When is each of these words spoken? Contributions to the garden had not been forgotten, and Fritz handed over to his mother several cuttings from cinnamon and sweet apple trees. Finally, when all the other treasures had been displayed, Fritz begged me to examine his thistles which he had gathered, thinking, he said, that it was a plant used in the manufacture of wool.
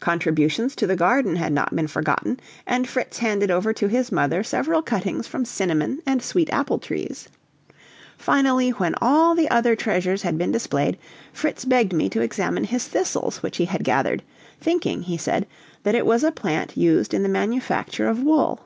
Contributions 0.00 0.76
to 0.76 0.86
the 0.86 0.96
garden 0.96 1.36
had 1.36 1.50
not 1.50 1.74
been 1.74 1.86
forgotten, 1.86 2.38
and 2.66 2.86
Fritz 2.86 3.20
handed 3.20 3.50
over 3.50 3.72
to 3.72 3.88
his 3.88 4.12
mother 4.12 4.42
several 4.42 4.82
cuttings 4.82 5.26
from 5.26 5.46
cinnamon 5.46 6.00
and 6.04 6.22
sweet 6.22 6.50
apple 6.52 6.78
trees. 6.78 7.26
Finally, 8.18 8.68
when 8.68 8.94
all 9.00 9.34
the 9.34 9.48
other 9.50 9.74
treasures 9.74 10.20
had 10.20 10.36
been 10.36 10.52
displayed, 10.52 10.98
Fritz 11.32 11.64
begged 11.64 11.94
me 11.94 12.10
to 12.10 12.20
examine 12.20 12.64
his 12.64 12.86
thistles 12.86 13.42
which 13.42 13.56
he 13.56 13.64
had 13.64 13.82
gathered, 13.82 14.22
thinking, 14.60 15.00
he 15.00 15.16
said, 15.16 15.46
that 15.84 15.94
it 15.94 16.04
was 16.04 16.22
a 16.22 16.30
plant 16.30 16.76
used 16.76 17.14
in 17.14 17.22
the 17.22 17.28
manufacture 17.30 18.08
of 18.08 18.22
wool. 18.22 18.60